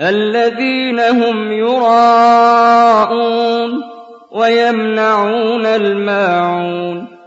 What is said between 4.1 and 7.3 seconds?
ويمنعون الماعون